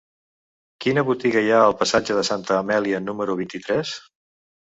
[0.85, 3.93] Quina botiga hi ha al passatge de Santa Amèlia número vint-i-tres?